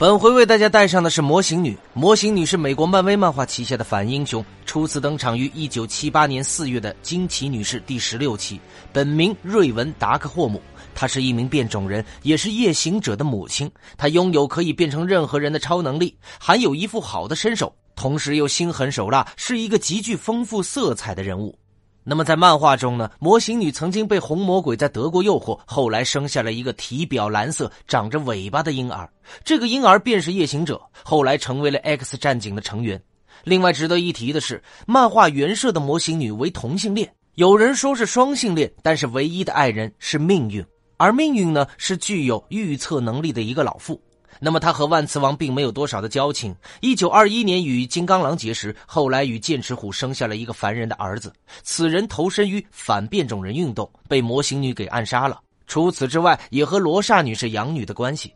[0.00, 1.76] 本回为大家带上的是魔形女。
[1.92, 8.58] 魔形女是美国漫威漫画旗下的反英雄，初次登场于一九七八年四月的《惊奇女士》第十六期。
[8.94, 10.58] 本名瑞文·达克霍姆，
[10.94, 13.70] 她是一名变种人，也是夜行者的母亲。
[13.98, 21.54] 她拥有可以变成任何人的超能力，还有一副好的身手，同时又心狠手辣，是一个极具丰富色彩的人物。
[22.02, 29.08] 那么在漫画中呢，魔形女曾经被红魔鬼在德国诱惑，后来生下了一个体表蓝色、长着尾巴的婴儿，
[29.44, 33.00] 这个婴儿便是夜行者，后来成为了 X 战警的成员。
[33.44, 40.64] 另外值得一提的是，漫画原设的魔形女为同性恋，有人说是双性恋，但是唯一的爱人是命运，
[40.96, 44.00] 而命运呢是具有预测能力的一个老妇。
[44.38, 46.54] 那么他和万磁王并没有多少的交情。
[46.80, 51.32] 一九二一年与金刚狼结识，后来与剑齿虎生下了一个凡人的儿子。
[51.62, 55.40] 此人投身于反变种人运动，被魔形女给暗杀了。
[55.66, 58.32] 除此之外，也和罗刹女是养女的关系。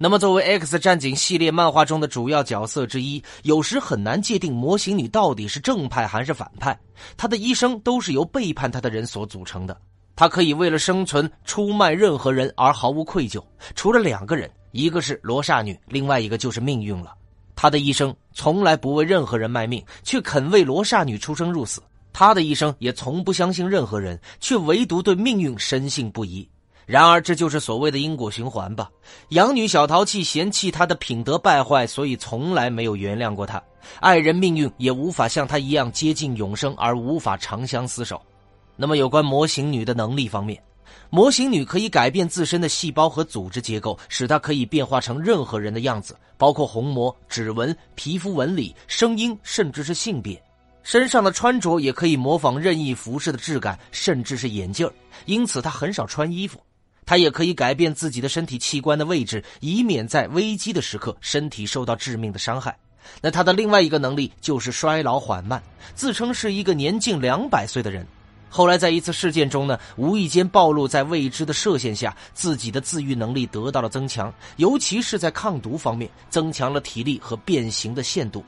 [0.00, 6.78] 那么作为 X 战警系列漫画中的主要角色之一，有时很难界定魔形女到底是正派还是反派。
[7.16, 9.76] 她的一生都是由背叛她的人所组成的。
[10.14, 13.42] 她可以为了生存出卖任何人而毫无愧疚，
[13.74, 14.48] 除了两个人。
[14.72, 17.14] 一个是罗刹女，另外一个就是命运了。
[17.56, 21.82] 她的一生从来不为任何人卖命，却肯为罗刹女出生入死。
[22.12, 26.48] 她的一生也从不相信任何人，却唯独对命运深信不疑。
[26.86, 28.90] 然而，这就是所谓的因果循环吧。
[29.30, 33.62] 养女小淘气嫌弃她的品德败坏，所以从来没有原谅过她。
[34.00, 38.20] 爱人命运也无法像她一样接近永生，而无法长相厮守。
[38.74, 40.62] 那么，有关模型女的能力方面。
[41.10, 50.40] 模型女可以改变自身的细胞和组织结构，使她可以变化成任何人的样子，包括虹膜、指纹、皮肤纹理、声音，甚至是性别。
[50.82, 54.90] 身上的穿着也可以模仿任意服饰的质感，甚至是眼镜。
[55.26, 56.58] 因此，她很少穿衣服。
[57.04, 62.76] 她也可以改变自己的身体器官的位置，以免在危机的时刻身体受到致命的伤害。
[63.22, 65.62] 那她的另外一个能力就是衰老缓慢，
[65.94, 68.06] 自称是一个年近两百岁的人。
[68.48, 78.44] 后来，在一次事件中呢，无意间暴露在未知的射线下，自己的自愈能力得到了增强，尤其是在抗毒方面，增强了体力和变形的限度。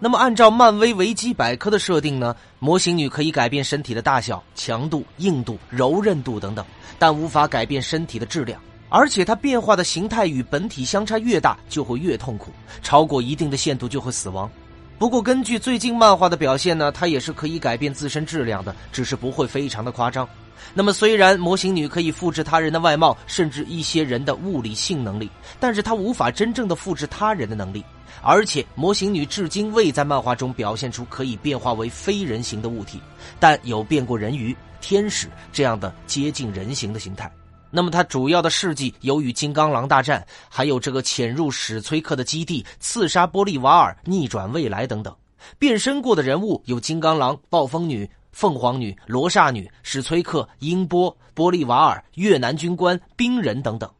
[0.00, 6.66] 那么，按照漫威维基百科的设定呢，模型女可以改变身体的大小、强度、硬度、柔韧度等等，
[6.98, 8.60] 但无法改变身体的质量。
[8.90, 12.50] 而且，它变化的形态与本体相差越大，就会越痛苦，
[12.82, 14.50] 超过一定的限度就会死亡。
[14.96, 20.26] 不过，根据最近漫画的表现呢，它也是可以改变自身质量的，只是不会非常的夸张。
[20.72, 25.28] 那么，虽然模型女可以复制他人的外貌，甚至一些人的物理性能力，
[25.60, 27.84] 但是她无法真正的复制他人的能力。
[28.22, 33.00] 而且，模型女至今未在漫画中表现出可以变化为非人形的物体，
[33.38, 37.30] 但有变过人鱼、天使这样的接近人形的形态。
[37.76, 45.12] 那么，他主要的事迹有与金刚狼大战，还有这个潜入史崔克的基地、刺杀波利瓦尔、逆转未来等等。
[45.58, 53.90] 变身过的人物有金刚狼、暴风女、凤凰女、罗刹女、史崔克、英波、波利瓦尔、越南军官、冰人等等。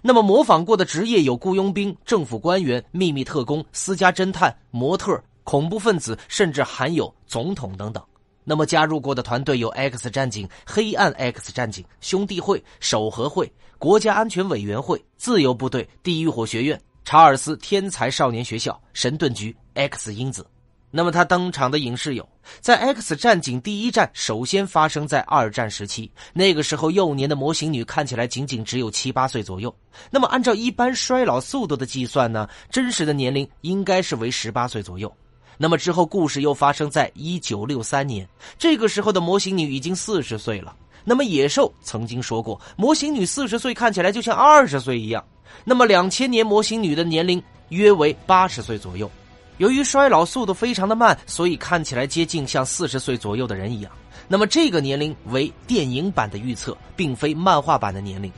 [0.00, 8.00] 那么，模仿过的职业有雇佣兵、政府官员、秘密特工、私家侦探、模特、恐怖分子，甚至还有总统等等。
[8.48, 20.46] 那么加入过的团队有 X 战警、黑暗 X 战警、兄弟会、守和会、国家安全委员会、自由部队、地狱火学院、查尔斯天才少年学校、神盾局、X 因子。
[20.92, 22.26] 那么他登场的影视有，
[22.60, 29.74] 在 X 战警第一战首先发生在二战时期，那个时候幼年的模型女看起来仅仅只有七八岁左右。
[30.08, 35.12] 那么按照一般衰老速度的计算呢，真实的年龄应该是为十八岁左右。
[35.58, 40.74] 那么之后，故事又发生在一九六三年，这个时候的模型女已经四十岁了。
[41.04, 45.24] 那么野兽曾经说过，模型女四十岁看起来就像二十岁一样。
[45.64, 49.10] 那么两千年模型女的年龄约为八十岁左右。
[49.58, 53.90] 由于衰老速度非常的慢，所以看起来接近像四十岁左右的人一样。
[54.28, 58.30] 那么这个年龄为电影版的预测，并非漫画版的年龄。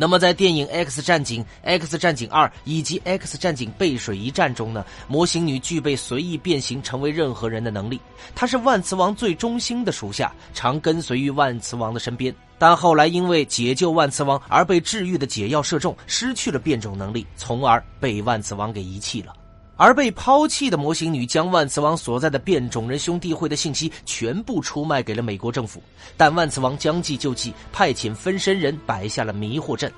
[0.00, 8.00] 那么，在电影《X 战警》《X 战警二》以及《X 战警：背水一战》中呢，模型女具备随意变形成为任何人的能力。
[8.32, 12.32] 她是万磁王最忠心的属下，常跟随于万磁王的身边。
[12.60, 19.32] 但后来因为解救万磁王而被治愈的解药射中，失去了变种能力，从而被万磁王给遗弃了。
[19.78, 25.80] 而被抛弃的模型女将万磁王所在的变种人兄弟会的信息全部出卖给了美国政府，
[26.16, 29.90] 但万磁王将计就计，派遣分身人摆下了迷惑阵。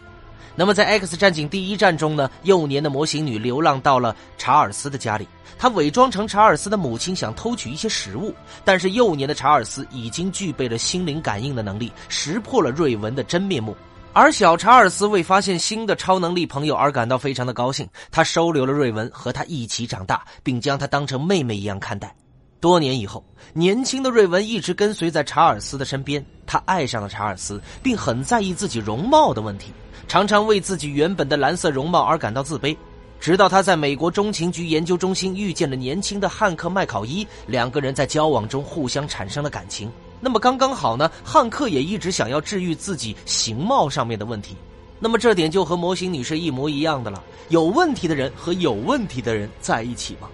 [0.54, 5.26] 那么在 X 战警第一战中呢，幼年的模型女流浪到了查尔斯的家里，
[5.58, 8.34] 她伪装成查尔斯的母亲，想偷取一些食物，
[8.64, 13.74] 但是幼年的查尔斯已经具备了心灵感应的能力，识破了瑞文的真面目。
[14.12, 22.12] 而小查尔斯为发现新的超能力朋友而感到非常的高兴，他收留了瑞文，和他一起长大，并将他当成妹妹一样看待。
[22.58, 29.72] 多年以后，年轻的瑞文一直跟随在查尔斯的身边，他爱上了查尔斯，并很在意自己容貌的问题，
[30.08, 32.76] 常常为自己原本的蓝色容貌而感到自卑。
[33.20, 39.90] 直到他在美国中情局研究中心遇见了年轻的汉克麦考伊，两个人在交往中互相产生了感情。
[40.20, 41.10] 那么刚刚好呢？
[41.24, 44.54] 汉克也一直想要治愈自己形貌上面的问题，
[44.98, 47.22] 那么这点就和模型女是一模一样的了。
[47.48, 50.28] 有问题的人和有问题的人在一起吗？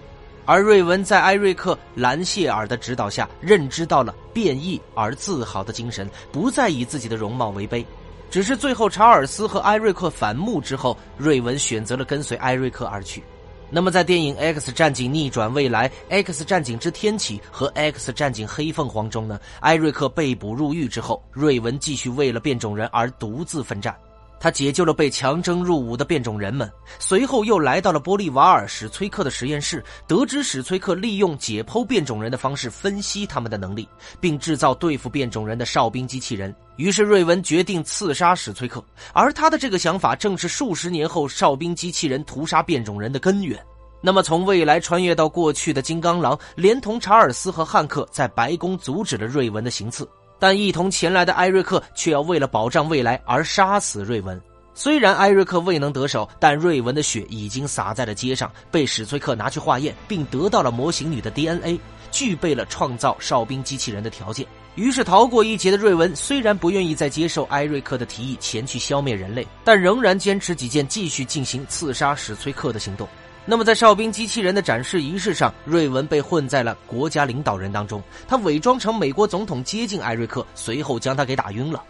[0.44, 7.84] 而瑞文在艾瑞克·兰谢尔的指导下，认知到了变异而自豪的精神，不再以自己的容貌为卑。
[8.30, 13.22] 只是最后查尔斯和艾瑞克反目之后，瑞文选择了跟随艾瑞克而去。
[13.68, 23.94] 那么，在电影《X 战警：逆转未来》《X 战警之天启》和《X 战警：黑凤凰》中呢，艾瑞克被捕入狱之后，瑞文继续为了变种人而独自奋战。
[24.38, 33.88] 他解救了被强征入伍的变种人们，随后又来到了波利瓦尔·史崔克的实验室，得知史崔克利用解剖变种人的方式分析他们的能力，
[34.20, 36.54] 并制造对付变种人的哨兵机器人。
[36.76, 43.58] 于是瑞文决定刺杀史崔克，而他的这个想法正是数十年后哨兵机器人屠杀变种人的根源。
[44.02, 50.06] 那么，从未来穿越到过去的金刚狼，连同查尔斯和汉克在白宫阻止了瑞文的行刺。
[50.38, 54.40] 但一同前来的艾瑞克却要为了保障未来而杀死瑞文。
[54.74, 61.80] 虽然艾瑞克未能得手，但瑞文的血已经洒在了街上，被史崔克拿去化验，并得到了模型女的 DNA，
[62.10, 64.46] 具备了创造哨兵机器人的条件。
[64.74, 73.08] 于是逃过一劫的瑞文虽然不愿意再接受艾瑞克的提议前去消灭人类，但仍然坚持己见，继续进行刺杀史崔克的行动。
[73.48, 78.02] 那么，在哨兵机器人的展示仪式上，瑞文被混在了国家领导人当中。
[78.26, 81.81] 他伪装成美国总统接近艾瑞克，随后将他给打晕了。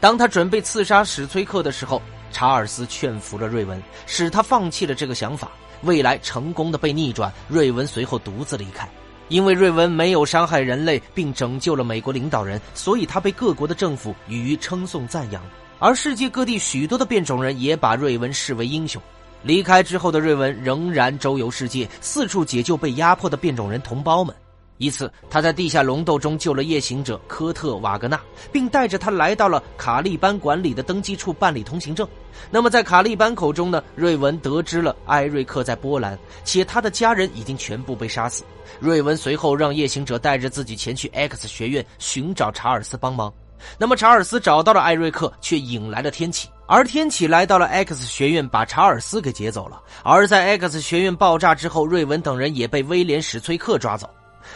[0.00, 2.00] 当他准备刺杀史崔克的时候，
[2.30, 5.50] 查尔斯劝服了瑞文，使他放弃了这个想法。
[5.82, 8.88] 未来成功的被逆转，瑞文随后独自离开。
[9.28, 15.42] 因为瑞文没有伤害人类，并拯救了美国领导人，所以他被各国的政府予以称颂赞扬。
[15.78, 19.02] 而世界各地许多的变种人也把瑞文视为英雄。
[19.42, 24.34] 离开之后的瑞文仍然周游世界，四处解救被压迫的变种人同胞们。
[24.78, 32.08] 一次，他在地下龙斗中救了夜行者科特·瓦格纳，并带着他来到了卡利班管理的登记处办理通行证。
[32.50, 33.82] 那么，在卡利班口中呢？
[33.94, 38.42] 瑞文得知了艾瑞克在波兰，且他的家人已经全部被杀死。
[38.80, 43.32] 瑞文随后让夜行者带着自己前去 X 学院寻找查尔斯帮忙。
[43.78, 49.82] 那么查尔斯找到了艾瑞克，却引来了天启，而天启来到了 X 学院，把查尔斯给劫走了。
[50.02, 54.08] 而在 X 学院爆炸之后，瑞文等人也被威廉史崔克抓走，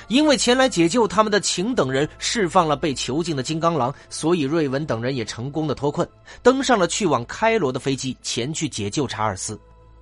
[0.08, 6.08] 因为前来解救他们的秦等人释放了被囚禁的金刚狼，所以瑞文等人也成功的脱困，
[6.42, 9.58] 登上了去往开罗的飞机，前去解救查尔斯。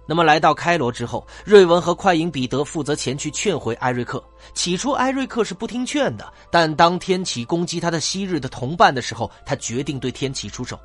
[0.07, 4.23] 那么来到开罗之后，瑞文和快银彼得负责前去劝回艾瑞克。
[4.53, 10.79] 起初，艾瑞克是不听劝的，但当天启攻击他的昔日的同伴的时候，他决定对天启出手。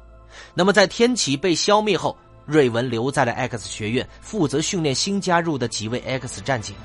[0.53, 6.75] 那么在天启被消灭后，瑞文留在了 X 学院，负责训练新加入的几位 X 战警。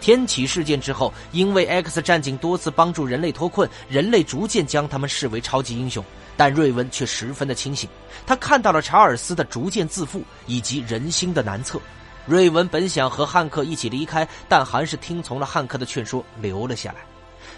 [0.00, 6.04] 天启事件之后，因为 X 战警多次帮助人类脱困，人类逐渐将他们视为超级英雄。
[6.36, 7.88] 但瑞文却十分的清醒，
[8.26, 11.80] 他看到了查尔斯的逐渐自负以及人心的难测。
[12.26, 17.11] 瑞文本想和汉克一起离开，但还是听从了汉克的劝说，留了下来。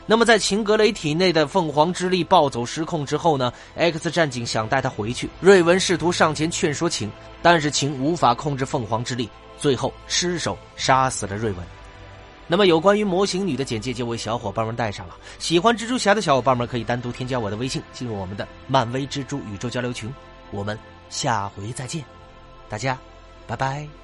[0.06, 7.10] 那么，在秦格雷体内的凤凰之力暴走失控之后呢？X 战警想带他回去，瑞文试图上前劝说秦，
[7.42, 11.66] 但是秦无法控制凤凰之力，最后失手杀死了瑞文。
[12.46, 15.16] 那么有关于模型女的简介就为小伙伴们带上了。
[15.38, 20.12] 喜欢蜘蛛侠的小伙伴们可以单独添加我的微信，进入我们的漫威蜘蛛宇宙交流群。
[20.50, 22.04] 我们下回再见，
[22.68, 22.98] 大家，
[23.46, 24.03] 拜拜。